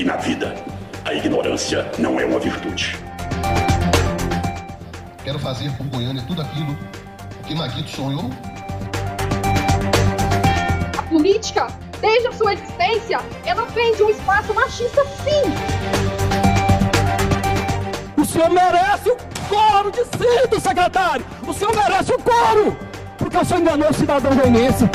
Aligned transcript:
E 0.00 0.04
na 0.04 0.16
vida, 0.16 0.54
a 1.04 1.12
ignorância 1.12 1.86
não 1.98 2.18
é 2.18 2.24
uma 2.24 2.38
virtude. 2.40 2.98
Quero 5.22 5.38
fazer 5.38 5.70
por 5.72 5.86
Goiânia 5.88 6.24
tudo 6.26 6.40
aquilo 6.40 6.74
que 7.46 7.54
Maguito 7.54 7.90
sonhou. 7.90 8.30
A 10.96 11.02
política, 11.02 11.66
desde 12.00 12.28
a 12.28 12.32
sua 12.32 12.54
existência, 12.54 13.20
ela 13.44 13.66
prende 13.66 14.02
um 14.02 14.08
espaço 14.08 14.54
machista, 14.54 15.04
sim. 15.22 15.42
O 18.16 18.24
senhor 18.24 18.48
merece 18.48 19.10
o 19.10 19.18
coro 19.50 19.90
de 19.90 20.02
cinto, 20.04 20.58
secretário! 20.62 21.26
O 21.46 21.52
senhor 21.52 21.76
merece 21.76 22.14
o 22.14 22.18
coro! 22.18 22.74
Porque 23.18 23.36
o 23.36 23.44
senhor 23.44 23.60
enganou 23.60 23.90
o 23.90 23.92
cidadão 23.92 24.34
goianense. 24.34 24.88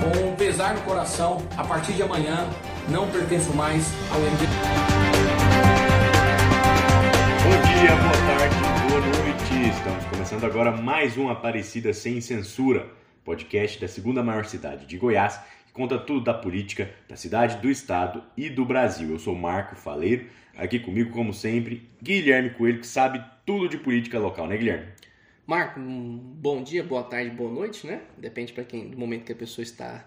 Com 0.00 0.36
pesar 0.36 0.72
no 0.72 0.80
coração, 0.80 1.42
a 1.54 1.62
partir 1.62 1.92
de 1.92 2.02
amanhã, 2.02 2.48
não 2.90 3.08
pertenço 3.08 3.54
mais 3.54 3.86
ao 4.10 4.20
MDB. 4.20 4.52
Bom 7.44 7.56
dia, 7.70 7.96
boa 7.96 8.12
tarde, 8.26 8.54
boa 8.88 9.00
noite. 9.00 9.76
Estamos 9.76 10.04
começando 10.06 10.44
agora 10.44 10.72
mais 10.72 11.16
um 11.16 11.28
Aparecida 11.28 11.92
Sem 11.92 12.20
Censura, 12.20 12.90
podcast 13.24 13.80
da 13.80 13.86
segunda 13.86 14.24
maior 14.24 14.44
cidade 14.44 14.86
de 14.86 14.98
Goiás, 14.98 15.40
que 15.68 15.72
conta 15.72 16.00
tudo 16.00 16.24
da 16.24 16.34
política 16.34 16.90
da 17.08 17.14
cidade, 17.14 17.58
do 17.58 17.70
estado 17.70 18.24
e 18.36 18.50
do 18.50 18.64
Brasil. 18.64 19.08
Eu 19.08 19.20
sou 19.20 19.36
Marco 19.36 19.76
Faleiro, 19.76 20.26
aqui 20.56 20.80
comigo, 20.80 21.12
como 21.12 21.32
sempre, 21.32 21.88
Guilherme 22.02 22.50
Coelho, 22.50 22.80
que 22.80 22.86
sabe 22.88 23.24
tudo 23.46 23.68
de 23.68 23.78
política 23.78 24.18
local, 24.18 24.48
né, 24.48 24.56
Guilherme? 24.56 24.88
Marco, 25.46 25.78
um 25.78 26.18
bom 26.18 26.60
dia, 26.60 26.82
boa 26.82 27.04
tarde, 27.04 27.30
boa 27.30 27.52
noite, 27.52 27.86
né? 27.86 28.00
Depende 28.18 28.52
para 28.52 28.64
quem 28.64 28.90
do 28.90 28.98
momento 28.98 29.26
que 29.26 29.32
a 29.32 29.36
pessoa 29.36 29.62
está 29.62 30.04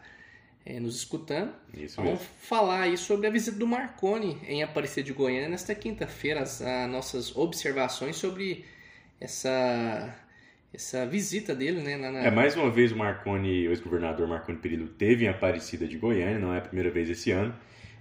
é, 0.66 0.80
nos 0.80 0.96
escutando. 0.96 1.52
Isso 1.76 1.96
Vamos 1.98 2.12
mesmo. 2.20 2.26
falar 2.42 2.82
aí 2.82 2.98
sobre 2.98 3.28
a 3.28 3.30
visita 3.30 3.58
do 3.58 3.68
Marconi 3.68 4.38
em 4.48 4.64
Aparecida 4.64 5.04
de 5.04 5.14
Goiânia 5.14 5.50
nesta 5.50 5.74
quinta-feira, 5.76 6.42
as, 6.42 6.62
as 6.62 6.90
nossas 6.90 7.36
observações 7.36 8.16
sobre 8.16 8.66
essa 9.20 10.20
essa 10.74 11.06
visita 11.06 11.54
dele, 11.54 11.82
né? 11.82 11.96
lá 11.98 12.12
na- 12.12 12.24
É, 12.26 12.32
mais 12.32 12.56
uma 12.56 12.68
vez 12.72 12.92
o 12.92 12.96
Marconi, 12.96 13.68
o 13.68 13.72
ex-governador 13.72 14.28
Marconi 14.28 14.58
Perillo, 14.58 14.88
teve 14.88 15.26
em 15.26 15.28
Aparecida 15.28 15.88
de 15.88 15.98
Goiânia, 16.00 16.40
não 16.40 16.52
é 16.52 16.58
a 16.58 16.62
primeira 16.62 16.90
vez 16.90 17.08
esse 17.12 17.30
ano. 17.30 17.54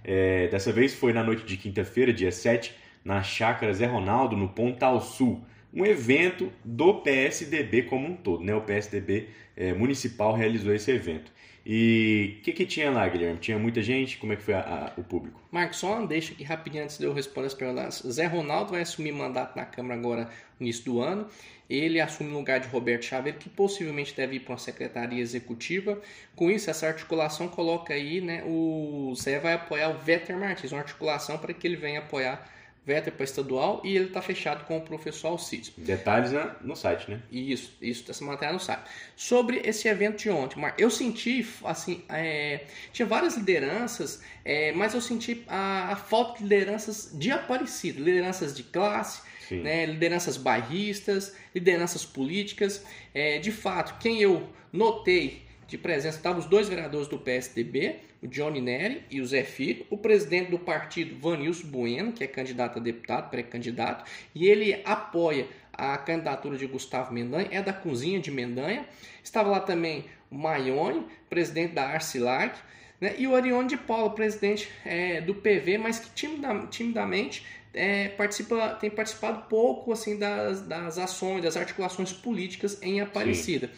É, 0.03 0.47
dessa 0.47 0.71
vez 0.71 0.91
foi 0.93 1.13
na 1.13 1.23
noite 1.23 1.45
de 1.45 1.55
quinta-feira, 1.55 2.11
dia 2.11 2.31
7, 2.31 2.73
na 3.05 3.21
Chácara 3.21 3.71
Zé 3.73 3.85
Ronaldo, 3.85 4.35
no 4.35 4.49
Pontal 4.49 4.99
Sul. 5.01 5.45
Um 5.73 5.85
evento 5.85 6.51
do 6.63 7.01
PSDB 7.01 7.83
como 7.83 8.07
um 8.07 8.15
todo, 8.15 8.43
né? 8.43 8.53
O 8.55 8.61
PSDB 8.61 9.29
é, 9.55 9.73
municipal 9.73 10.33
realizou 10.33 10.73
esse 10.73 10.91
evento. 10.91 11.31
E 11.65 12.35
o 12.39 12.43
que, 12.43 12.51
que 12.51 12.65
tinha 12.65 12.91
lá, 12.91 13.07
Guilherme? 13.07 13.39
Tinha 13.39 13.57
muita 13.57 13.81
gente? 13.81 14.17
Como 14.17 14.33
é 14.33 14.35
que 14.35 14.43
foi 14.43 14.53
a- 14.53 14.59
a- 14.95 14.99
o 14.99 15.03
público? 15.03 15.39
Marcos, 15.49 15.77
só 15.77 16.05
deixa 16.05 16.33
aqui 16.33 16.43
rapidinho 16.43 16.83
antes 16.83 16.97
de 16.97 17.05
eu 17.05 17.13
responder 17.13 17.47
as 17.47 17.53
perguntas. 17.53 18.03
Zé 18.05 18.25
Ronaldo 18.25 18.71
vai 18.71 18.81
assumir 18.81 19.13
mandato 19.13 19.55
na 19.55 19.65
Câmara 19.65 19.97
agora 19.99 20.23
no 20.59 20.65
início 20.65 20.83
do 20.83 20.99
ano. 21.01 21.25
Ele 21.69 22.01
assume 22.01 22.31
o 22.31 22.33
lugar 22.33 22.59
de 22.59 22.67
Roberto 22.67 23.05
Chaveiro, 23.05 23.37
que 23.39 23.49
possivelmente 23.49 24.13
deve 24.13 24.35
ir 24.35 24.39
para 24.41 24.51
uma 24.51 24.57
secretaria 24.57 25.21
executiva. 25.21 25.99
Com 26.35 26.51
isso, 26.51 26.69
essa 26.69 26.85
articulação 26.87 27.47
coloca 27.47 27.93
aí, 27.93 28.19
né? 28.19 28.43
O 28.45 29.13
Zé 29.15 29.39
vai 29.39 29.53
apoiar 29.53 29.89
o 29.89 29.97
Vetter 29.97 30.37
Martins, 30.37 30.73
uma 30.73 30.81
articulação 30.81 31.37
para 31.37 31.53
que 31.53 31.65
ele 31.65 31.77
venha 31.77 31.99
apoiar 31.99 32.45
Vetter 32.85 33.13
para 33.13 33.23
estadual 33.23 33.81
e 33.83 33.95
ele 33.95 34.05
está 34.07 34.21
fechado 34.21 34.65
com 34.65 34.77
o 34.77 34.81
professor 34.81 35.29
Alcides. 35.29 35.71
Detalhes 35.77 36.31
na- 36.33 36.55
no 36.61 36.75
site, 36.75 37.09
né? 37.09 37.21
Isso, 37.31 37.77
isso, 37.81 38.03
essa 38.11 38.25
matéria 38.25 38.53
no 38.53 38.59
site. 38.59 38.81
Sobre 39.15 39.61
esse 39.63 39.87
evento 39.87 40.17
de 40.21 40.29
ontem, 40.29 40.59
Mar, 40.59 40.73
eu 40.77 40.89
senti, 40.89 41.47
assim, 41.63 42.03
é, 42.09 42.65
tinha 42.91 43.05
várias 43.05 43.37
lideranças, 43.37 44.21
é, 44.43 44.73
mas 44.73 44.93
eu 44.93 44.99
senti 44.99 45.43
a, 45.47 45.93
a 45.93 45.95
falta 45.95 46.37
de 46.39 46.43
lideranças 46.43 47.11
de 47.13 47.31
Aparecido, 47.31 48.03
lideranças 48.03 48.53
de 48.53 48.63
classe, 48.63 49.21
né, 49.63 49.85
lideranças 49.85 50.35
bairristas, 50.35 51.35
lideranças 51.55 52.05
políticas. 52.05 52.83
É, 53.13 53.39
de 53.39 53.51
fato, 53.51 53.97
quem 53.99 54.21
eu 54.21 54.49
notei 54.71 55.43
de 55.67 55.77
presença 55.77 56.17
estavam 56.17 56.39
os 56.39 56.45
dois 56.45 56.69
vereadores 56.69 57.07
do 57.07 57.17
PSDB, 57.17 57.97
o 58.21 58.27
Johnny 58.27 58.61
Neri 58.61 59.03
e 59.09 59.21
o 59.21 59.25
Zé 59.25 59.43
Filho, 59.43 59.85
o 59.89 59.97
presidente 59.97 60.51
do 60.51 60.59
partido 60.59 61.19
Vanilson 61.19 61.67
Bueno, 61.67 62.11
que 62.11 62.23
é 62.23 62.27
candidato 62.27 62.79
a 62.79 62.81
deputado, 62.81 63.29
pré-candidato, 63.29 64.09
e 64.33 64.47
ele 64.47 64.81
apoia 64.85 65.47
a 65.73 65.97
candidatura 65.97 66.57
de 66.57 66.67
Gustavo 66.67 67.13
Mendanha, 67.13 67.47
é 67.51 67.61
da 67.61 67.73
cozinha 67.73 68.19
de 68.19 68.29
Mendanha. 68.29 68.85
Estava 69.23 69.49
lá 69.49 69.59
também 69.59 70.05
o 70.29 70.35
Maione, 70.35 71.05
presidente 71.29 71.73
da 71.73 71.85
Arcilag, 71.87 72.53
né, 73.01 73.15
e 73.17 73.27
o 73.27 73.35
Arione 73.35 73.67
de 73.67 73.77
Paula, 73.77 74.09
presidente 74.11 74.69
é, 74.85 75.19
do 75.19 75.33
PV, 75.33 75.77
mas 75.77 75.99
que 75.99 76.09
timida- 76.11 76.67
timidamente 76.67 77.45
é, 77.73 78.09
participa, 78.09 78.69
tem 78.79 78.89
participado 78.89 79.47
pouco 79.49 79.91
assim 79.91 80.17
das, 80.17 80.61
das 80.61 80.97
ações, 80.97 81.43
das 81.43 81.57
articulações 81.57 82.13
políticas 82.13 82.81
em 82.81 83.01
Aparecida. 83.01 83.69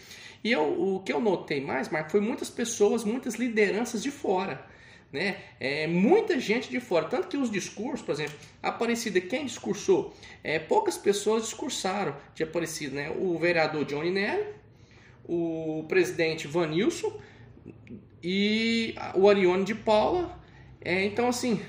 E 0.46 0.52
eu, 0.52 0.62
o 0.62 1.00
que 1.00 1.12
eu 1.12 1.20
notei 1.20 1.60
mais, 1.60 1.90
Marco, 1.90 2.12
foi 2.12 2.22
muitas 2.22 2.52
pessoas, 2.52 3.04
muitas 3.04 3.34
lideranças 3.34 4.04
de 4.04 4.12
fora. 4.12 4.64
Né? 5.12 5.38
É, 5.60 5.88
muita 5.88 6.40
gente 6.40 6.70
de 6.70 6.80
fora. 6.80 7.06
Tanto 7.06 7.28
que 7.28 7.36
os 7.36 7.50
discursos, 7.50 8.06
por 8.06 8.12
exemplo, 8.12 8.36
Aparecida, 8.62 9.20
quem 9.20 9.48
discursou? 9.48 10.14
É, 10.44 10.60
poucas 10.60 11.00
pessoas 11.00 11.46
discursaram 11.46 12.16
de 12.36 12.44
Aparecida. 12.44 12.96
Né? 12.96 13.10
O 13.10 13.40
vereador 13.40 13.86
Johnny 13.86 14.12
Nery, 14.12 14.46
o 15.28 15.84
presidente 15.88 16.46
Vanilson 16.46 17.20
e 18.22 18.94
o 19.16 19.28
Arione 19.28 19.66
de 19.66 19.74
Paula. 19.74 20.40
É, 20.80 21.06
então, 21.06 21.28
assim, 21.28 21.60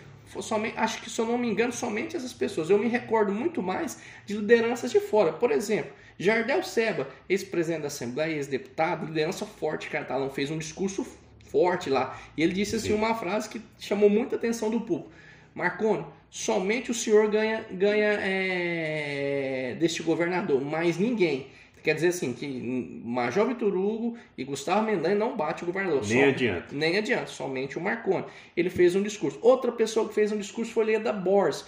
somente, 0.42 0.76
acho 0.76 1.00
que 1.00 1.09
se 1.09 1.19
eu 1.19 1.25
não 1.25 1.38
me 1.38 1.48
engano, 1.48 1.72
somente 1.72 2.15
essas 2.15 2.34
pessoas. 2.34 2.69
Eu 2.69 2.76
me 2.76 2.88
recordo 2.88 3.32
muito 3.32 3.62
mais 3.62 3.98
de 4.26 4.36
lideranças 4.36 4.91
de 4.91 5.00
fora. 5.00 5.32
Por 5.32 5.50
exemplo, 5.50 5.92
Jardel 6.19 6.62
Seba, 6.62 7.09
ex-presidente 7.28 7.82
da 7.82 7.88
Assembleia, 7.88 8.34
ex-deputado, 8.34 9.06
liderança 9.06 9.44
forte 9.44 9.88
catalão, 9.88 10.31
fez 10.31 10.50
um 10.50 10.59
discurso 10.59 11.06
forte 11.50 11.91
lá. 11.91 12.19
E 12.37 12.43
ele 12.43 12.53
disse 12.53 12.77
assim, 12.77 12.93
uma 12.93 13.15
frase 13.15 13.49
que 13.49 13.60
chamou 13.78 14.09
muita 14.10 14.37
atenção 14.37 14.71
do 14.71 14.81
público. 14.81 15.10
Marconi, 15.54 16.04
somente 16.31 16.91
o 16.91 16.94
senhor 16.94 17.31
ganha, 17.31 17.65
ganha 17.71 18.19
é, 18.21 19.77
deste 19.78 20.03
governador, 20.03 20.60
mas 20.60 20.99
ninguém. 20.99 21.47
Quer 21.82 21.94
dizer 21.94 22.09
assim, 22.09 22.33
que 22.33 23.00
Major 23.04 23.47
Vitor 23.47 23.75
Hugo 23.75 24.19
e 24.37 24.43
Gustavo 24.43 24.84
Mendanha 24.84 25.15
não 25.15 25.37
bate 25.37 25.62
o 25.62 25.66
governador. 25.66 26.04
Nem 26.06 26.25
Só- 26.25 26.28
adianta. 26.31 26.66
Nem 26.72 26.98
adianta, 26.98 27.27
somente 27.28 27.78
o 27.78 27.81
Marconi. 27.81 28.25
Ele 28.56 28.69
fez 28.69 28.97
um 28.97 29.03
discurso. 29.03 29.38
Outra 29.41 29.71
pessoa 29.71 30.09
que 30.09 30.15
fez 30.15 30.33
um 30.33 30.37
discurso 30.37 30.72
foi 30.72 30.84
Leda 30.84 31.12
Bors, 31.12 31.65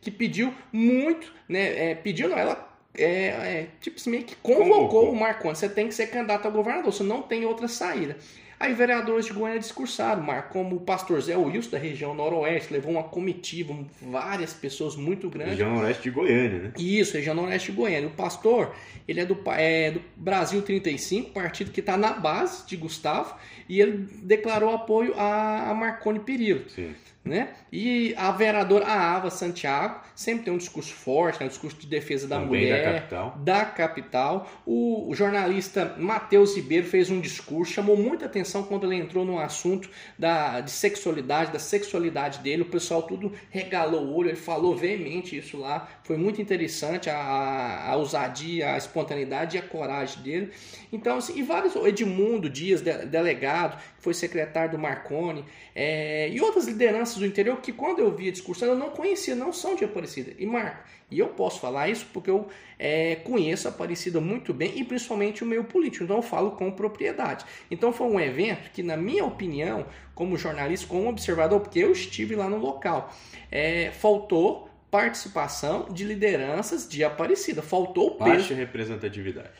que 0.00 0.10
pediu 0.10 0.52
muito, 0.72 1.32
né? 1.48 1.90
é, 1.90 1.94
pediu, 1.94 2.28
não, 2.28 2.36
ela 2.36 2.69
é, 2.94 3.04
é, 3.04 3.66
tipo 3.80 3.96
assim, 3.96 4.10
meio 4.10 4.24
que 4.24 4.36
convocou, 4.36 4.70
Convocou. 4.70 5.12
o 5.12 5.16
Marconi. 5.16 5.56
Você 5.56 5.68
tem 5.68 5.88
que 5.88 5.94
ser 5.94 6.08
candidato 6.08 6.46
a 6.46 6.50
governador, 6.50 6.92
você 6.92 7.02
não 7.02 7.22
tem 7.22 7.44
outra 7.44 7.68
saída. 7.68 8.16
Aí 8.58 8.74
vereadores 8.74 9.24
de 9.24 9.32
Goiânia 9.32 9.58
discursaram, 9.58 10.22
Marco, 10.22 10.52
como 10.52 10.76
o 10.76 10.80
pastor 10.80 11.18
Zé 11.22 11.34
Wilson, 11.34 11.70
da 11.70 11.78
região 11.78 12.12
noroeste, 12.12 12.70
levou 12.70 12.92
uma 12.92 13.02
comitiva, 13.02 13.74
várias 14.02 14.52
pessoas 14.52 14.96
muito 14.96 15.30
grandes. 15.30 15.52
Região 15.52 15.78
Oeste 15.78 16.02
de 16.02 16.10
Goiânia, 16.10 16.58
né? 16.58 16.72
Isso, 16.76 17.14
região 17.14 17.34
noroeste 17.34 17.70
de 17.70 17.76
Goiânia. 17.78 18.08
O 18.08 18.12
pastor, 18.12 18.74
ele 19.08 19.18
é 19.20 19.24
do, 19.24 19.38
é 19.56 19.92
do 19.92 20.02
Brasil 20.14 20.60
35, 20.60 21.30
partido 21.30 21.70
que 21.70 21.80
está 21.80 21.96
na 21.96 22.12
base 22.12 22.66
de 22.66 22.76
Gustavo, 22.76 23.34
e 23.66 23.80
ele 23.80 24.06
declarou 24.22 24.74
apoio 24.74 25.14
a, 25.16 25.70
a 25.70 25.74
Marconi 25.74 26.20
Perillo. 26.20 26.68
Sim. 26.68 26.94
Né? 27.30 27.50
E 27.70 28.12
a 28.16 28.32
vereadora 28.32 28.84
a 28.86 29.14
Ava 29.14 29.30
Santiago 29.30 30.00
sempre 30.16 30.46
tem 30.46 30.52
um 30.52 30.56
discurso 30.56 30.92
forte, 30.92 31.38
né? 31.38 31.46
um 31.46 31.48
discurso 31.48 31.76
de 31.78 31.86
defesa 31.86 32.26
da 32.26 32.40
Também 32.40 32.68
da 32.68 32.74
mulher, 32.76 32.94
capital. 32.94 33.38
da 33.38 33.64
capital. 33.64 34.50
O, 34.66 35.08
o 35.08 35.14
jornalista 35.14 35.94
Matheus 35.96 36.56
Ribeiro 36.56 36.88
fez 36.88 37.08
um 37.08 37.20
discurso, 37.20 37.72
chamou 37.72 37.96
muita 37.96 38.26
atenção 38.26 38.64
quando 38.64 38.84
ele 38.92 39.00
entrou 39.00 39.24
no 39.24 39.38
assunto 39.38 39.88
da, 40.18 40.60
de 40.60 40.72
sexualidade, 40.72 41.52
da 41.52 41.60
sexualidade 41.60 42.40
dele. 42.40 42.62
O 42.62 42.66
pessoal 42.66 43.02
tudo 43.04 43.32
regalou 43.48 44.06
o 44.06 44.16
olho, 44.16 44.30
ele 44.30 44.36
falou 44.36 44.74
veemente 44.76 45.38
isso 45.38 45.56
lá. 45.56 45.88
Foi 46.02 46.16
muito 46.16 46.42
interessante 46.42 47.08
a, 47.08 47.84
a 47.90 47.94
ousadia, 47.94 48.74
a 48.74 48.76
espontaneidade 48.76 49.56
e 49.56 49.60
a 49.60 49.62
coragem 49.62 50.20
dele. 50.24 50.50
Então, 50.92 51.18
assim, 51.18 51.38
e 51.38 51.42
vários, 51.44 51.76
Edmundo 51.76 52.50
Dias, 52.50 52.80
de- 52.80 53.06
delegado, 53.06 53.76
que 53.96 54.02
foi 54.02 54.14
secretário 54.14 54.72
do 54.72 54.78
Marconi, 54.78 55.44
é, 55.76 56.28
e 56.28 56.40
outras 56.40 56.66
lideranças 56.66 57.19
do 57.20 57.26
interior 57.26 57.60
que 57.60 57.72
quando 57.72 58.00
eu 58.00 58.10
via 58.14 58.32
discursando 58.32 58.72
eu 58.72 58.78
não 58.78 58.90
conhecia, 58.90 59.34
não 59.34 59.52
são 59.52 59.74
de 59.74 59.84
Aparecida. 59.84 60.32
E 60.38 60.44
Marco, 60.44 60.82
e 61.10 61.18
eu 61.18 61.28
posso 61.28 61.60
falar 61.60 61.88
isso 61.88 62.06
porque 62.12 62.30
eu 62.30 62.48
é, 62.78 63.16
conheço 63.16 63.68
Aparecida 63.68 64.20
muito 64.20 64.52
bem 64.52 64.72
e 64.76 64.84
principalmente 64.84 65.44
o 65.44 65.46
meio 65.46 65.64
político, 65.64 66.04
então 66.04 66.16
eu 66.16 66.22
falo 66.22 66.52
com 66.52 66.70
propriedade. 66.70 67.44
Então 67.70 67.92
foi 67.92 68.06
um 68.06 68.18
evento 68.18 68.70
que, 68.72 68.82
na 68.82 68.96
minha 68.96 69.24
opinião, 69.24 69.86
como 70.14 70.36
jornalista, 70.36 70.86
como 70.86 71.08
observador, 71.08 71.60
porque 71.60 71.78
eu 71.78 71.92
estive 71.92 72.34
lá 72.34 72.48
no 72.48 72.58
local, 72.58 73.12
é, 73.50 73.90
faltou 73.92 74.70
participação 74.90 75.86
de 75.90 76.04
lideranças 76.04 76.88
de 76.88 77.04
Aparecida, 77.04 77.62
faltou 77.62 78.08
o 78.08 78.10
peso. 78.16 78.30
Baixa 78.30 78.54
representatividade. 78.54 79.50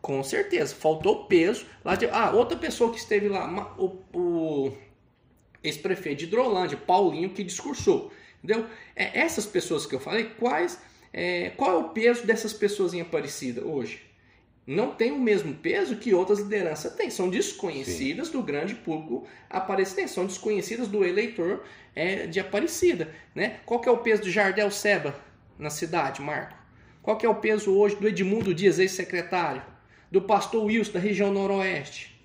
Com 0.00 0.22
certeza, 0.22 0.74
faltou 0.74 1.24
peso. 1.24 1.64
Lá 1.82 1.96
de... 1.96 2.06
Ah, 2.10 2.30
outra 2.32 2.56
pessoa 2.58 2.92
que 2.92 2.98
esteve 2.98 3.28
lá, 3.28 3.74
o, 3.78 3.98
o, 4.12 4.72
ex-prefeito 5.64 6.20
de 6.20 6.24
Hidrolândia, 6.26 6.76
Paulinho, 6.76 7.30
que 7.30 7.42
discursou. 7.42 8.12
Entendeu? 8.42 8.66
É, 8.94 9.18
essas 9.18 9.46
pessoas 9.46 9.86
que 9.86 9.94
eu 9.94 10.00
falei, 10.00 10.24
quais, 10.38 10.78
é, 11.12 11.50
qual 11.56 11.70
é 11.72 11.76
o 11.76 11.88
peso 11.88 12.26
dessas 12.26 12.52
pessoas 12.52 12.92
em 12.92 13.00
Aparecida 13.00 13.64
hoje? 13.64 14.02
Não 14.66 14.94
tem 14.94 15.12
o 15.12 15.18
mesmo 15.18 15.54
peso 15.54 15.96
que 15.96 16.14
outras 16.14 16.38
lideranças 16.38 16.94
têm. 16.94 17.10
São 17.10 17.28
desconhecidas 17.28 18.28
Sim. 18.28 18.32
do 18.34 18.42
grande 18.42 18.74
público 18.74 19.26
aparecidense, 19.50 20.14
são 20.14 20.26
desconhecidas 20.26 20.88
do 20.88 21.04
eleitor 21.04 21.64
é, 21.94 22.26
de 22.26 22.40
Aparecida. 22.40 23.14
Né? 23.34 23.60
Qual 23.66 23.80
que 23.80 23.88
é 23.88 23.92
o 23.92 23.98
peso 23.98 24.22
de 24.22 24.30
Jardel 24.30 24.70
Seba 24.70 25.14
na 25.58 25.70
cidade, 25.70 26.22
Marco? 26.22 26.56
Qual 27.02 27.18
que 27.18 27.26
é 27.26 27.28
o 27.28 27.34
peso 27.34 27.74
hoje 27.76 27.96
do 27.96 28.08
Edmundo 28.08 28.54
Dias, 28.54 28.78
ex-secretário? 28.78 29.62
Do 30.10 30.22
pastor 30.22 30.64
Wilson, 30.64 30.92
da 30.92 31.00
região 31.00 31.32
noroeste? 31.32 32.18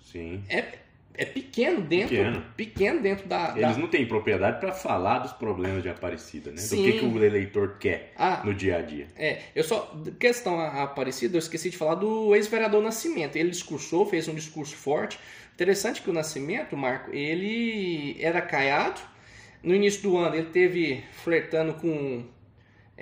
Sim. 0.00 0.44
É, 0.48 0.79
é 1.14 1.24
pequeno 1.24 1.82
dentro, 1.82 2.08
pequeno. 2.08 2.44
pequeno 2.56 3.02
dentro 3.02 3.28
da, 3.28 3.52
Eles 3.56 3.76
da... 3.76 3.78
não 3.78 3.88
têm 3.88 4.06
propriedade 4.06 4.60
para 4.60 4.72
falar 4.72 5.18
dos 5.18 5.32
problemas 5.32 5.82
de 5.82 5.88
Aparecida, 5.88 6.50
né? 6.50 6.56
Sim. 6.56 6.76
Do 6.76 6.82
que, 6.82 6.98
que 6.98 7.04
o 7.04 7.24
eleitor 7.24 7.76
quer 7.78 8.12
ah, 8.16 8.42
no 8.44 8.54
dia 8.54 8.78
a 8.78 8.82
dia. 8.82 9.06
É, 9.16 9.40
eu 9.54 9.64
só 9.64 9.94
questão 10.18 10.58
a 10.58 10.82
Aparecida, 10.82 11.36
eu 11.36 11.40
esqueci 11.40 11.70
de 11.70 11.76
falar 11.76 11.96
do 11.96 12.34
ex-vereador 12.34 12.82
Nascimento. 12.82 13.36
Ele 13.36 13.50
discursou, 13.50 14.06
fez 14.06 14.28
um 14.28 14.34
discurso 14.34 14.74
forte. 14.76 15.18
Interessante 15.54 16.00
que 16.00 16.08
o 16.08 16.12
Nascimento, 16.12 16.76
Marco, 16.76 17.14
ele 17.14 18.16
era 18.18 18.40
caiado. 18.40 19.00
No 19.62 19.74
início 19.74 20.02
do 20.02 20.16
ano 20.16 20.36
ele 20.36 20.48
teve 20.48 21.04
flertando 21.12 21.74
com 21.74 22.24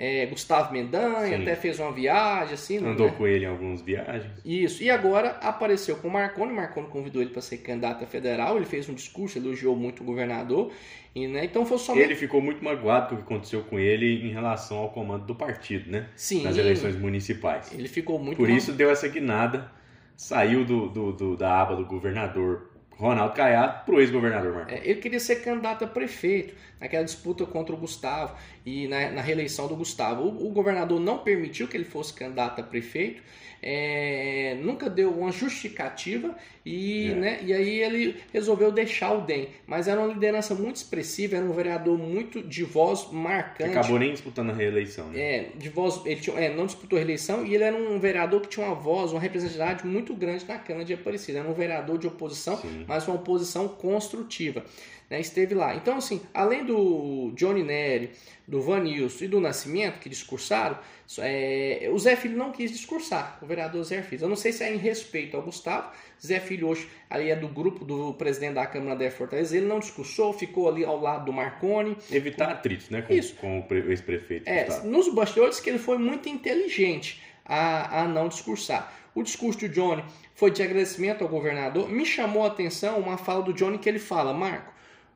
é, 0.01 0.25
Gustavo 0.27 0.71
Mendanha, 0.71 1.35
Sim. 1.35 1.41
até 1.41 1.57
fez 1.57 1.77
uma 1.77 1.91
viagem, 1.91 2.53
assim. 2.53 2.77
Andou 2.77 3.07
né? 3.07 3.13
com 3.17 3.27
ele 3.27 3.43
em 3.43 3.49
algumas 3.49 3.81
viagens. 3.81 4.31
Isso, 4.45 4.81
e 4.81 4.89
agora 4.89 5.31
apareceu 5.41 5.97
com 5.97 6.07
o 6.07 6.11
Marconi, 6.11 6.53
Marconi 6.53 6.87
convidou 6.87 7.21
ele 7.21 7.31
para 7.31 7.41
ser 7.41 7.57
candidato 7.57 8.05
a 8.05 8.07
federal, 8.07 8.55
ele 8.55 8.65
fez 8.65 8.87
um 8.87 8.93
discurso, 8.93 9.37
elogiou 9.37 9.75
muito 9.75 10.01
o 10.01 10.05
governador, 10.05 10.71
e, 11.13 11.27
né, 11.27 11.43
então 11.43 11.65
foi 11.65 11.77
somente... 11.77 12.05
Ele 12.05 12.15
ficou 12.15 12.41
muito 12.41 12.63
magoado 12.63 13.09
com 13.09 13.15
o 13.15 13.17
que 13.17 13.23
aconteceu 13.23 13.61
com 13.63 13.77
ele 13.77 14.25
em 14.25 14.31
relação 14.31 14.77
ao 14.77 14.89
comando 14.89 15.25
do 15.25 15.35
partido, 15.35 15.91
né? 15.91 16.07
Sim. 16.15 16.43
Nas 16.43 16.55
eleições 16.55 16.95
municipais. 16.95 17.69
Ele 17.73 17.89
ficou 17.89 18.17
muito... 18.17 18.37
Por 18.37 18.49
isso 18.49 18.71
deu 18.71 18.89
essa 18.89 19.07
guinada, 19.09 19.69
saiu 20.15 20.63
do, 20.63 20.87
do, 20.87 21.11
do 21.11 21.35
da 21.35 21.61
aba 21.61 21.75
do 21.75 21.85
governador 21.85 22.68
Ronaldo 22.99 23.33
Caiado 23.33 23.85
para 23.85 23.95
o 23.95 24.01
ex-governador 24.01 24.53
Marcos. 24.53 24.73
É, 24.73 24.81
ele 24.83 24.99
queria 24.99 25.19
ser 25.19 25.37
candidato 25.37 25.85
a 25.85 25.87
prefeito 25.87 26.53
naquela 26.79 27.03
disputa 27.03 27.45
contra 27.45 27.73
o 27.73 27.77
Gustavo 27.77 28.35
e 28.65 28.87
na, 28.87 29.09
na 29.11 29.21
reeleição 29.21 29.67
do 29.67 29.75
Gustavo. 29.75 30.23
O, 30.23 30.47
o, 30.47 30.51
governador 30.51 30.99
não 30.99 31.19
permitiu 31.19 31.67
que 31.67 31.77
ele 31.77 31.85
fosse 31.85 32.13
candidato 32.13 32.59
a 32.59 32.63
prefeito, 32.63 33.21
é, 33.61 34.57
nunca 34.61 34.89
deu 34.89 35.11
uma 35.11 35.31
justificativa 35.31 36.33
e, 36.65 37.11
é. 37.11 37.15
né, 37.15 37.39
e 37.43 37.53
aí 37.53 37.81
ele 37.81 38.15
resolveu 38.31 38.71
deixar 38.71 39.11
o 39.13 39.21
DEM. 39.21 39.49
Mas 39.67 39.87
era 39.87 39.99
uma 39.99 40.13
liderança 40.13 40.55
muito 40.55 40.77
expressiva, 40.77 41.35
era 41.35 41.45
um 41.45 41.51
vereador 41.51 41.97
muito 41.97 42.41
de 42.41 42.63
voz 42.63 43.09
marcante. 43.11 43.77
Acabou 43.77 43.99
nem 43.99 44.13
disputando 44.13 44.51
a 44.51 44.53
reeleição, 44.53 45.09
né? 45.09 45.19
É, 45.19 45.49
de 45.55 45.69
voz, 45.69 46.01
ele 46.05 46.21
tinha, 46.21 46.39
é, 46.39 46.55
não 46.55 46.65
disputou 46.65 46.97
a 46.97 46.99
reeleição 46.99 47.45
e 47.45 47.53
ele 47.53 47.63
era 47.63 47.75
um 47.75 47.99
vereador 47.99 48.41
que 48.41 48.47
tinha 48.47 48.65
uma 48.65 48.75
voz, 48.75 49.11
uma 49.11 49.19
representatividade 49.19 49.85
muito 49.85 50.13
grande 50.13 50.45
na 50.47 50.57
Câmara 50.57 50.85
de 50.85 50.93
Aparecida. 50.93 51.39
Era 51.39 51.49
um 51.49 51.53
vereador 51.53 51.97
de 51.97 52.07
oposição, 52.07 52.57
Sim. 52.57 52.85
Mas 52.89 53.07
uma 53.07 53.17
oposição 53.17 53.67
construtiva 53.67 54.65
né, 55.09 55.19
esteve 55.19 55.53
lá. 55.53 55.75
Então, 55.75 55.97
assim, 55.97 56.21
além 56.33 56.65
do 56.65 57.31
Johnny 57.35 57.63
Neri, 57.63 58.09
do 58.47 58.61
Vanilson 58.61 59.25
e 59.25 59.27
do 59.27 59.39
Nascimento, 59.39 59.99
que 59.99 60.09
discursaram, 60.09 60.77
é, 61.19 61.87
o 61.91 61.99
Zé 61.99 62.15
Filho 62.15 62.35
não 62.35 62.51
quis 62.51 62.71
discursar, 62.71 63.37
o 63.41 63.45
vereador 63.45 63.83
Zé 63.83 64.01
Filho. 64.01 64.23
Eu 64.23 64.29
não 64.29 64.35
sei 64.35 64.51
se 64.51 64.63
é 64.63 64.73
em 64.73 64.77
respeito 64.77 65.37
ao 65.37 65.43
Gustavo. 65.43 65.91
Zé 66.23 66.39
Filho 66.39 66.67
hoje 66.67 66.89
ali 67.09 67.29
é 67.29 67.35
do 67.35 67.47
grupo 67.47 67.85
do 67.85 68.13
presidente 68.15 68.55
da 68.55 68.65
Câmara 68.65 68.95
da 68.95 69.11
Fortaleza. 69.11 69.55
Ele 69.55 69.67
não 69.67 69.79
discursou, 69.79 70.33
ficou 70.33 70.67
ali 70.67 70.83
ao 70.83 70.99
lado 70.99 71.25
do 71.25 71.33
Marconi. 71.33 71.95
Evitar 72.11 72.47
com... 72.47 72.51
atritos, 72.53 72.89
né? 72.89 73.03
Com, 73.03 73.13
Isso. 73.13 73.35
com 73.35 73.59
o 73.61 73.73
ex-prefeito. 73.73 74.49
É, 74.49 74.81
nos 74.83 75.13
bastidores 75.13 75.59
que 75.59 75.69
ele 75.69 75.79
foi 75.79 75.99
muito 75.99 76.27
inteligente 76.27 77.21
a, 77.49 78.03
a 78.03 78.07
não 78.07 78.29
discursar. 78.29 78.93
O 79.15 79.23
discurso 79.23 79.59
do 79.59 79.69
Johnny 79.69 80.05
foi 80.35 80.51
de 80.51 80.61
agradecimento 80.61 81.23
ao 81.23 81.29
governador. 81.29 81.89
Me 81.89 82.05
chamou 82.05 82.43
a 82.43 82.47
atenção 82.47 82.99
uma 82.99 83.17
fala 83.17 83.41
do 83.41 83.51
Johnny 83.51 83.79
que 83.79 83.89
ele 83.89 83.99
fala, 83.99 84.33
Marco, 84.33 84.71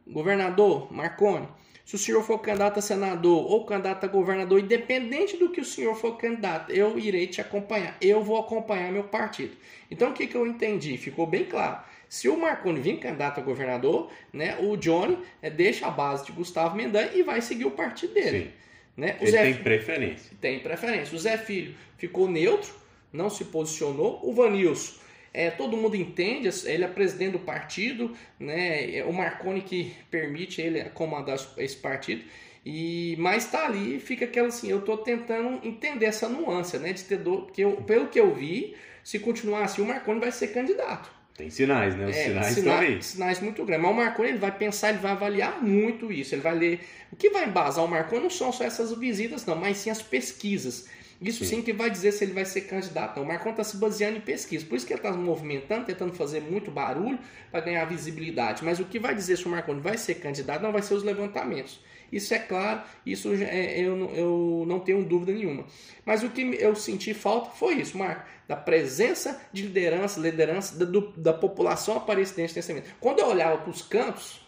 governador 0.05 0.91
Marconi, 0.91 1.47
se 1.85 1.95
o 1.95 1.99
senhor 1.99 2.23
for 2.23 2.39
candidato 2.39 2.79
a 2.79 2.81
senador 2.81 3.45
ou 3.51 3.65
candidato 3.65 4.05
a 4.05 4.07
governador, 4.07 4.59
independente 4.59 5.37
do 5.37 5.49
que 5.49 5.61
o 5.61 5.65
senhor 5.65 5.95
for 5.95 6.17
candidato, 6.17 6.71
eu 6.71 6.97
irei 6.97 7.27
te 7.27 7.39
acompanhar. 7.39 7.95
Eu 8.01 8.23
vou 8.23 8.39
acompanhar 8.39 8.91
meu 8.91 9.03
partido. 9.03 9.55
Então 9.91 10.09
o 10.09 10.13
que, 10.13 10.25
que 10.25 10.35
eu 10.35 10.47
entendi? 10.47 10.97
Ficou 10.97 11.27
bem 11.27 11.45
claro. 11.45 11.83
Se 12.07 12.29
o 12.29 12.37
Marconi 12.37 12.79
vir 12.79 12.99
candidato 12.99 13.39
a 13.39 13.43
governador, 13.43 14.11
né, 14.31 14.57
o 14.59 14.77
Johnny 14.77 15.17
é, 15.41 15.49
deixa 15.49 15.87
a 15.87 15.91
base 15.91 16.25
de 16.25 16.31
Gustavo 16.31 16.75
Mendanha 16.75 17.11
e 17.13 17.23
vai 17.23 17.41
seguir 17.41 17.65
o 17.65 17.71
partido 17.71 18.13
dele. 18.13 18.45
Sim. 18.45 18.51
Né? 18.95 19.17
O 19.19 19.23
Ele 19.23 19.31
Zé 19.31 19.43
tem 19.43 19.53
preferência. 19.55 20.31
Tem 20.39 20.59
preferência. 20.59 21.15
O 21.15 21.19
Zé 21.19 21.37
Filho 21.37 21.75
ficou 21.97 22.29
neutro, 22.29 22.73
não 23.11 23.29
se 23.29 23.45
posicionou. 23.45 24.19
O 24.23 24.33
Vanilson 24.33 25.03
é, 25.33 25.49
todo 25.49 25.75
mundo 25.75 25.95
entende, 25.95 26.47
ele 26.65 26.83
é 26.83 26.87
presidente 26.87 27.31
do 27.31 27.39
partido, 27.39 28.15
né? 28.39 28.97
É 28.97 29.03
o 29.03 29.11
Marconi 29.11 29.61
que 29.61 29.95
permite 30.11 30.61
ele 30.61 30.83
comandar 30.89 31.39
esse 31.57 31.75
partido. 31.75 32.23
E 32.63 33.15
mas 33.17 33.49
tá 33.49 33.65
ali, 33.65 33.99
fica 33.99 34.25
aquela 34.25 34.47
assim, 34.47 34.69
eu 34.69 34.81
tô 34.81 34.95
tentando 34.97 35.59
entender 35.67 36.05
essa 36.05 36.29
nuance, 36.29 36.77
né, 36.77 36.93
de 36.93 37.03
ter 37.03 37.17
do, 37.17 37.41
porque 37.41 37.61
eu, 37.63 37.77
pelo 37.81 38.07
que 38.07 38.19
eu 38.19 38.33
vi, 38.33 38.75
se 39.03 39.19
continuar 39.19 39.63
assim, 39.63 39.81
o 39.81 39.85
Marconi 39.85 40.19
vai 40.19 40.31
ser 40.31 40.49
candidato. 40.49 41.11
Tem 41.35 41.49
sinais, 41.49 41.95
né? 41.95 42.05
Os 42.05 42.15
é, 42.15 42.23
sinais, 42.25 42.57
estão 42.57 42.77
aí. 42.77 43.01
Sinais 43.01 43.39
muito 43.39 43.65
grandes. 43.65 43.83
Mas 43.83 43.91
o 43.91 43.95
Marconi 43.95 44.29
ele 44.29 44.37
vai 44.37 44.51
pensar, 44.51 44.89
ele 44.89 44.99
vai 44.99 45.11
avaliar 45.11 45.63
muito 45.63 46.11
isso. 46.11 46.35
Ele 46.35 46.41
vai 46.41 46.55
ler. 46.55 46.81
O 47.11 47.15
que 47.15 47.29
vai 47.29 47.45
embasar 47.45 47.83
o 47.83 47.87
Marconi 47.87 48.23
não 48.23 48.29
são 48.29 48.51
só 48.51 48.63
essas 48.63 48.95
visitas, 48.97 49.45
não, 49.45 49.55
mas 49.55 49.77
sim 49.77 49.89
as 49.89 50.01
pesquisas. 50.01 50.87
Isso 51.19 51.45
sim. 51.45 51.57
sim. 51.57 51.61
que 51.61 51.71
vai 51.71 51.89
dizer 51.89 52.11
se 52.11 52.23
ele 52.23 52.33
vai 52.33 52.45
ser 52.45 52.61
candidato. 52.61 53.19
O 53.19 53.25
Marcon 53.25 53.51
está 53.51 53.63
se 53.63 53.77
baseando 53.77 54.17
em 54.17 54.21
pesquisa. 54.21 54.65
Por 54.65 54.75
isso 54.75 54.85
que 54.85 54.93
ele 54.93 54.99
está 54.99 55.11
movimentando, 55.11 55.85
tentando 55.85 56.13
fazer 56.13 56.41
muito 56.41 56.69
barulho 56.69 57.17
para 57.49 57.61
ganhar 57.61 57.85
visibilidade. 57.85 58.63
Mas 58.63 58.79
o 58.79 58.85
que 58.85 58.99
vai 58.99 59.15
dizer 59.15 59.37
se 59.37 59.45
o 59.45 59.49
Marconi 59.49 59.79
vai 59.79 59.97
ser 59.97 60.15
candidato 60.15 60.61
não 60.61 60.71
vai 60.71 60.81
ser 60.81 60.93
os 60.93 61.03
levantamentos. 61.03 61.79
Isso 62.15 62.33
é 62.33 62.39
claro, 62.39 62.81
isso 63.05 63.33
é, 63.33 63.79
eu, 63.79 64.09
eu 64.13 64.63
não 64.67 64.79
tenho 64.79 65.03
dúvida 65.03 65.31
nenhuma. 65.31 65.65
Mas 66.05 66.23
o 66.23 66.29
que 66.29 66.41
eu 66.59 66.75
senti 66.75 67.13
falta 67.13 67.49
foi 67.51 67.75
isso, 67.75 67.97
Marco, 67.97 68.23
da 68.47 68.55
presença 68.55 69.41
de 69.51 69.63
liderança, 69.63 70.19
liderança 70.19 70.77
da, 70.77 70.85
do, 70.85 71.11
da 71.17 71.33
população 71.33 71.97
aparecidense 71.97 72.55
nesse 72.55 72.71
momento. 72.71 72.93
Quando 72.99 73.19
eu 73.19 73.27
olhava 73.27 73.57
para 73.57 73.71
os 73.71 73.81
cantos, 73.81 74.43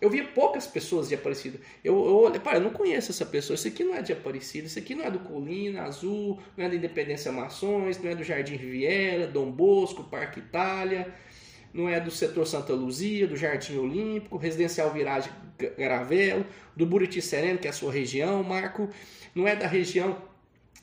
eu 0.00 0.10
via 0.10 0.24
poucas 0.24 0.66
pessoas 0.66 1.08
de 1.08 1.14
Aparecida. 1.14 1.60
Eu, 1.84 1.96
olhei, 1.96 2.40
eu 2.54 2.60
não 2.60 2.70
conheço 2.70 3.12
essa 3.12 3.24
pessoa. 3.24 3.54
Esse 3.54 3.68
aqui 3.68 3.84
não 3.84 3.94
é 3.94 4.02
de 4.02 4.12
Aparecida, 4.12 4.66
esse 4.66 4.78
aqui 4.78 4.94
não 4.94 5.04
é 5.04 5.10
do 5.10 5.20
Colina, 5.20 5.82
Azul, 5.82 6.40
não 6.56 6.64
é 6.64 6.68
da 6.68 6.74
Independência 6.74 7.30
Mações, 7.30 8.02
não 8.02 8.10
é 8.10 8.14
do 8.16 8.24
Jardim 8.24 8.56
Riviera, 8.56 9.28
Dom 9.28 9.50
Bosco, 9.50 10.02
Parque 10.04 10.40
Itália, 10.40 11.14
não 11.78 11.88
é 11.88 12.00
do 12.00 12.10
setor 12.10 12.44
Santa 12.44 12.72
Luzia, 12.72 13.28
do 13.28 13.36
Jardim 13.36 13.78
Olímpico, 13.78 14.36
Residencial 14.36 14.92
Viragem 14.92 15.30
Garavelo, 15.78 16.44
do 16.74 16.84
Buriti 16.84 17.22
Sereno, 17.22 17.58
que 17.58 17.68
é 17.68 17.70
a 17.70 17.72
sua 17.72 17.92
região, 17.92 18.42
Marco, 18.42 18.88
não 19.32 19.46
é 19.46 19.54
da 19.54 19.68
região 19.68 20.16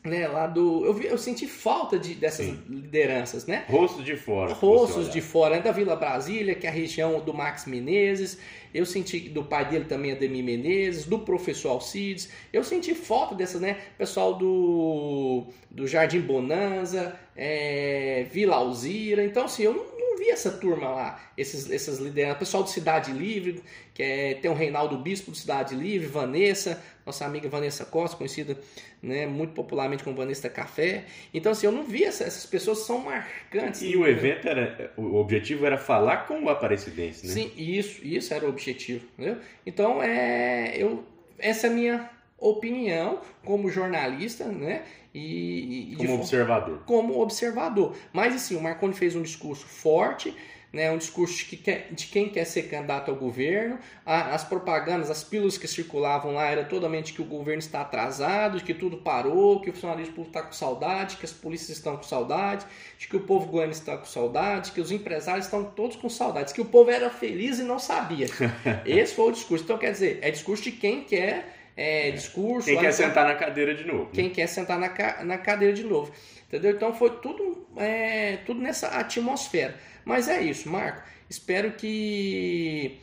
né, 0.06 0.28
lá 0.28 0.48
do. 0.48 0.86
Eu, 0.86 0.94
vi, 0.94 1.08
eu 1.08 1.18
senti 1.18 1.48
falta 1.48 1.98
de, 1.98 2.14
dessas 2.14 2.46
Sim. 2.46 2.60
lideranças, 2.70 3.46
né? 3.46 3.66
Rostos 3.68 4.06
de 4.06 4.16
fora. 4.16 4.54
Rostos 4.54 5.12
de 5.12 5.20
fora, 5.20 5.56
né, 5.56 5.62
da 5.62 5.72
Vila 5.72 5.96
Brasília, 5.96 6.56
que 6.56 6.68
é 6.68 6.70
a 6.70 6.74
região 6.74 7.20
do 7.20 7.34
Max 7.34 7.66
Menezes. 7.66 8.38
Eu 8.74 8.86
senti 8.86 9.30
do 9.30 9.44
pai 9.44 9.68
dele 9.68 9.86
também, 9.86 10.12
Ademir 10.12 10.44
Menezes, 10.44 11.06
do 11.06 11.20
professor 11.20 11.70
Alcides. 11.70 12.30
Eu 12.54 12.64
senti 12.64 12.94
falta 12.94 13.34
dessas, 13.34 13.62
né? 13.62 13.78
Pessoal 13.98 14.34
do, 14.36 15.48
do 15.72 15.88
Jardim 15.88 16.20
Bonanza, 16.22 17.18
é, 17.36 18.26
Vila 18.32 18.58
Alzira. 18.58 19.24
Então, 19.24 19.46
assim, 19.46 19.64
eu 19.64 19.74
não, 19.74 19.86
não 19.95 19.95
vi 20.26 20.32
essa 20.32 20.52
turma 20.52 20.90
lá, 20.90 21.22
esses, 21.38 21.70
essas 21.70 22.00
lideranças. 22.00 22.40
Pessoal 22.40 22.64
do 22.64 22.70
Cidade 22.70 23.12
Livre, 23.12 23.64
que 23.94 24.02
é, 24.02 24.34
tem 24.36 24.50
o 24.50 24.54
Reinaldo 24.54 24.98
Bispo 24.98 25.32
do 25.32 25.38
Cidade 25.38 25.76
Livre, 25.76 26.08
Vanessa, 26.08 26.84
nossa 27.06 27.26
amiga 27.26 27.48
Vanessa 27.48 27.86
Costa, 27.86 28.18
conhecida 28.18 28.58
né, 29.02 29.28
muito 29.28 29.54
popularmente 29.54 30.04
como 30.04 30.16
Vanessa 30.16 30.50
Café. 30.50 31.06
Então, 31.34 31.52
assim, 31.52 31.68
eu 31.68 31.72
não 31.72 31.84
vi 31.84 32.04
essa, 32.04 32.24
essas 32.24 32.46
pessoas 32.46 32.80
são 32.80 33.00
marcantes. 33.00 33.82
E 33.84 33.96
o 33.96 34.08
evento 34.08 34.48
era, 34.48 34.92
o 34.98 35.16
objetivo 35.16 35.66
era 35.66 35.78
falar 35.78 36.28
com 36.28 36.44
o 36.44 36.50
Aparecidense, 36.50 37.28
né? 37.28 37.34
Sim, 37.34 37.52
isso, 37.56 38.04
isso 38.04 38.34
era 38.34 38.46
o 38.46 38.50
objetivo, 38.50 39.06
entendeu? 39.14 39.40
Então, 39.66 40.02
é, 40.02 40.76
eu, 40.76 41.06
essa 41.38 41.68
é 41.68 41.70
a 41.70 41.74
minha 41.74 42.15
opinião 42.38 43.20
como 43.44 43.70
jornalista, 43.70 44.46
né? 44.46 44.84
E, 45.14 45.94
e 45.94 45.96
como 45.96 46.16
observador. 46.16 46.80
Como 46.86 47.22
observador. 47.22 47.96
Mas 48.12 48.36
assim, 48.36 48.56
o 48.56 48.62
Marconi 48.62 48.94
fez 48.94 49.16
um 49.16 49.22
discurso 49.22 49.66
forte, 49.66 50.36
né, 50.76 50.92
um 50.92 50.98
discurso 50.98 51.38
de, 51.38 51.46
que 51.46 51.56
quer, 51.56 51.88
de 51.90 52.08
quem 52.08 52.28
quer 52.28 52.44
ser 52.44 52.64
candidato 52.64 53.10
ao 53.10 53.16
governo. 53.16 53.80
as 54.06 54.44
propagandas, 54.44 55.10
as 55.10 55.24
pílulas 55.24 55.58
que 55.58 55.70
circulavam 55.70 56.34
lá 56.34 56.48
era 56.48 56.66
totalmente 56.66 57.14
que 57.14 57.22
o 57.22 57.26
governo 57.26 57.60
está 57.60 57.80
atrasado, 57.80 58.62
que 58.62 58.74
tudo 58.74 58.98
parou, 58.98 59.62
que 59.62 59.70
o 59.70 59.74
funcionalismo 59.74 60.14
público 60.14 60.38
está 60.38 60.46
com 60.46 60.52
saudade, 60.52 61.16
que 61.16 61.24
as 61.24 61.32
polícias 61.32 61.78
estão 61.78 61.96
com 61.96 62.04
saudade, 62.04 62.66
de 63.00 63.08
que 63.08 63.16
o 63.16 63.22
povo 63.22 63.46
goiano 63.46 63.72
está 63.72 63.96
com 63.96 64.04
saudade, 64.04 64.74
que 64.74 64.82
os 64.82 64.92
empresários 64.92 65.46
estão 65.46 65.64
todos 65.64 65.96
com 65.96 66.10
saudades, 66.10 66.52
que 66.52 66.60
o 66.60 66.66
povo 66.66 66.92
era 66.92 67.10
feliz 67.10 67.58
e 67.58 67.64
não 67.64 67.80
sabia. 67.80 68.28
Esse 68.86 69.16
foi 69.16 69.30
o 69.30 69.32
discurso. 69.32 69.64
Então, 69.64 69.78
quer 69.78 69.94
dizer, 69.94 70.20
é 70.22 70.30
discurso 70.30 70.64
de 70.64 70.74
quem 70.74 71.06
quer 71.06 71.65
é, 71.76 72.12
discurso. 72.12 72.68
Quem 72.68 72.80
quer 72.80 72.92
sentar 72.92 73.26
na 73.26 73.36
cadeira 73.36 73.74
de 73.76 73.86
novo. 73.86 74.06
Né? 74.06 74.10
Quem 74.14 74.30
quer 74.30 74.48
sentar 74.48 74.80
na, 74.80 75.24
na 75.24 75.38
cadeira 75.38 75.74
de 75.74 75.84
novo. 75.84 76.12
Entendeu? 76.48 76.72
Então 76.72 76.94
foi 76.94 77.10
tudo, 77.22 77.68
é, 77.78 78.38
tudo 78.46 78.62
nessa 78.62 78.88
atmosfera. 78.88 79.76
Mas 80.04 80.28
é 80.28 80.42
isso, 80.42 80.70
Marco. 80.70 81.04
Espero 81.30 81.72
que 81.72 83.00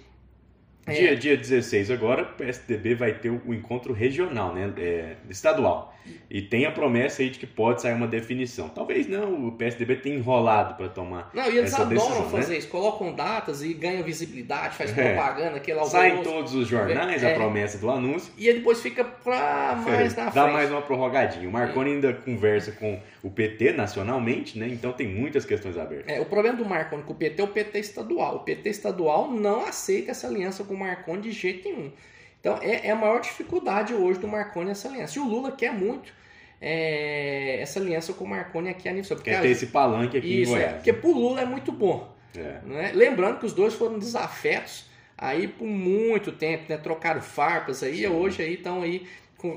é. 0.86 0.92
Dia, 0.92 1.16
dia 1.16 1.36
16 1.36 1.90
agora, 1.90 2.22
o 2.22 2.26
PSDB 2.34 2.94
vai 2.94 3.14
ter 3.14 3.30
o 3.30 3.54
encontro 3.54 3.92
regional, 3.92 4.54
né? 4.54 4.72
É, 4.76 5.16
estadual. 5.30 5.96
E 6.30 6.40
tem 6.40 6.64
a 6.64 6.70
promessa 6.70 7.22
aí 7.22 7.30
de 7.30 7.38
que 7.38 7.46
pode 7.46 7.82
sair 7.82 7.94
uma 7.94 8.06
definição. 8.06 8.68
Talvez 8.68 9.06
não, 9.08 9.48
o 9.48 9.52
PSDB 9.52 9.96
tem 9.96 10.14
enrolado 10.14 10.74
para 10.74 10.88
tomar 10.88 11.30
Não, 11.34 11.50
e 11.50 11.58
eles 11.58 11.74
adoram 11.74 11.88
decisão, 11.90 12.30
fazer 12.30 12.52
né? 12.52 12.58
isso. 12.58 12.68
Colocam 12.68 13.12
datas 13.14 13.62
e 13.62 13.74
ganham 13.74 14.02
visibilidade, 14.02 14.74
faz 14.74 14.96
é. 14.96 15.14
propaganda, 15.14 15.56
aquele 15.56 15.84
Sai 15.84 16.18
em 16.18 16.22
todos 16.22 16.54
os 16.54 16.68
jornais 16.68 17.22
é. 17.22 17.32
a 17.32 17.34
promessa 17.34 17.78
do 17.78 17.90
anúncio. 17.90 18.32
E 18.36 18.52
depois 18.52 18.80
fica 18.80 19.04
para 19.04 19.76
mais 19.84 20.16
na 20.16 20.24
Dá 20.26 20.30
frente. 20.30 20.52
mais 20.52 20.70
uma 20.70 20.82
prorrogadinha. 20.82 21.48
O 21.48 21.52
Marconi 21.52 21.90
é. 21.90 21.94
ainda 21.94 22.12
conversa 22.14 22.72
com 22.72 23.00
o 23.22 23.30
PT 23.30 23.72
nacionalmente, 23.72 24.58
né? 24.58 24.68
Então 24.68 24.92
tem 24.92 25.06
muitas 25.06 25.44
questões 25.44 25.76
abertas. 25.76 26.08
É, 26.08 26.20
o 26.20 26.24
problema 26.24 26.56
do 26.56 26.64
Marconi 26.64 27.02
com 27.02 27.12
o 27.12 27.16
PT 27.16 27.40
é 27.40 27.44
o 27.44 27.48
PT 27.48 27.78
estadual. 27.78 28.36
O 28.36 28.40
PT 28.40 28.70
estadual 28.70 29.30
não 29.30 29.64
aceita 29.66 30.10
essa 30.10 30.26
aliança 30.26 30.64
com 30.64 30.74
o 30.74 30.78
Marconi 30.78 31.22
de 31.22 31.32
jeito 31.32 31.68
nenhum. 31.68 31.92
Então 32.42 32.58
é, 32.60 32.88
é 32.88 32.90
a 32.90 32.96
maior 32.96 33.20
dificuldade 33.20 33.94
hoje 33.94 34.18
do 34.18 34.26
Marconi 34.26 34.72
essa 34.72 34.88
aliança. 34.88 35.16
E 35.16 35.22
o 35.22 35.24
Lula 35.24 35.52
quer 35.52 35.72
muito 35.72 36.12
é, 36.60 37.60
essa 37.60 37.78
aliança 37.78 38.12
com 38.12 38.24
o 38.24 38.28
Marconi 38.28 38.68
aqui 38.68 38.88
a 38.88 38.92
nível. 38.92 39.16
Quer 39.16 39.40
ter 39.40 39.48
esse 39.48 39.68
palanque 39.68 40.18
aqui 40.18 40.42
isso, 40.42 40.50
em 40.50 40.54
é, 40.56 40.58
Goiás. 40.58 40.72
É, 40.72 40.74
porque 40.74 40.92
pro 40.92 41.12
Lula 41.12 41.40
é 41.40 41.46
muito 41.46 41.70
bom. 41.70 42.12
É. 42.36 42.58
Né? 42.66 42.92
Lembrando 42.92 43.38
que 43.38 43.46
os 43.46 43.52
dois 43.52 43.74
foram 43.74 43.96
desafetos 43.96 44.86
aí 45.16 45.46
por 45.46 45.68
muito 45.68 46.32
tempo, 46.32 46.64
né? 46.68 46.76
Trocaram 46.76 47.22
farpas 47.22 47.80
aí, 47.84 47.98
Sim. 47.98 48.06
hoje 48.08 48.42
aí 48.42 48.54
estão 48.54 48.82
aí 48.82 49.06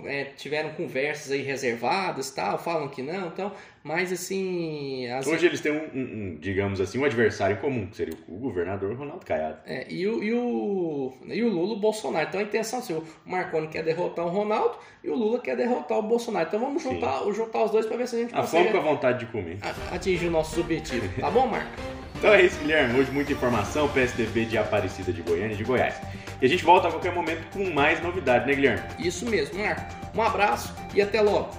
é, 0.06 0.26
tiveram 0.36 0.72
conversas 0.72 1.32
aí 1.32 1.42
reservadas 1.42 2.32
tal, 2.32 2.58
falam 2.58 2.88
que 2.88 3.02
não, 3.02 3.28
então, 3.28 3.52
mas 3.86 4.12
assim. 4.12 5.08
As... 5.12 5.28
Hoje 5.28 5.46
eles 5.46 5.62
têm 5.62 5.72
um, 5.72 5.76
um, 5.76 6.02
um, 6.02 6.38
digamos 6.42 6.82
assim, 6.82 6.98
um 6.98 7.06
adversário 7.06 7.56
em 7.56 7.60
comum, 7.60 7.86
que 7.86 7.96
seria 7.96 8.16
o 8.28 8.36
governador 8.36 8.96
Ronaldo 8.96 9.24
Caiado. 9.24 9.60
É, 9.64 9.86
e, 9.88 10.08
o, 10.08 10.24
e, 10.24 10.34
o, 10.34 11.14
e 11.28 11.44
o 11.44 11.50
Lula 11.50 11.76
o 11.76 11.80
Bolsonaro. 11.80 12.28
Então 12.28 12.40
a 12.40 12.44
intenção 12.44 12.80
assim, 12.80 12.94
o 12.94 13.04
Marconi 13.24 13.68
quer 13.68 13.84
derrotar 13.84 14.26
o 14.26 14.30
Ronaldo 14.30 14.76
e 15.04 15.10
o 15.12 15.16
Lula 15.16 15.40
quer 15.40 15.56
derrotar 15.56 16.00
o 16.00 16.02
Bolsonaro. 16.02 16.48
Então 16.48 16.60
vamos 16.60 16.82
juntar, 16.82 17.22
juntar 17.32 17.64
os 17.66 17.72
dois 17.72 17.86
para 17.86 17.98
ver 17.98 18.08
se 18.08 18.16
a 18.16 18.20
gente 18.22 18.34
a 18.34 18.42
consegue. 18.42 18.70
A 18.70 18.72
fome 18.72 18.72
com 18.72 18.90
a 18.90 18.92
vontade 18.92 19.20
de 19.20 19.28
comer. 19.28 19.60
Atingir 19.92 20.26
o 20.26 20.32
nosso 20.32 20.60
objetivo. 20.62 21.08
Tá 21.22 21.30
bom, 21.30 21.46
Marco? 21.46 21.70
Então 22.18 22.34
é 22.34 22.44
isso, 22.44 22.58
Guilherme. 22.60 22.98
Hoje 22.98 23.12
muita 23.12 23.34
informação, 23.34 23.90
PSDB 23.90 24.46
de 24.46 24.58
Aparecida 24.58 25.12
de 25.12 25.22
Goiânia 25.22 25.54
e 25.54 25.58
de 25.58 25.66
Goiás. 25.66 25.96
E 26.42 26.46
a 26.46 26.50
gente 26.50 26.64
volta 26.64 26.88
a 26.88 26.92
qualquer 26.92 27.14
momento 27.14 27.46
com 27.52 27.70
mais 27.72 28.02
novidades, 28.02 28.48
né, 28.48 28.56
Guilherme? 28.56 28.84
Isso 28.98 29.30
mesmo, 29.30 29.60
Marco. 29.60 29.84
Um 30.16 30.22
abraço 30.22 30.74
e 30.96 31.02
até 31.02 31.22
logo. 31.22 31.52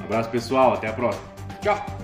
Um 0.00 0.04
abraço, 0.04 0.30
pessoal. 0.30 0.72
Até 0.72 0.88
a 0.88 0.92
próxima. 0.94 1.39
这 1.60 1.99